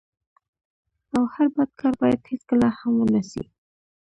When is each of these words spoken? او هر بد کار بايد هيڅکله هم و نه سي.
او 1.15 1.23
هر 1.33 1.47
بد 1.55 1.69
کار 1.79 1.93
بايد 2.01 2.21
هيڅکله 2.31 2.67
هم 2.79 2.93
و 2.99 3.05
نه 3.13 3.21
سي. 3.31 3.43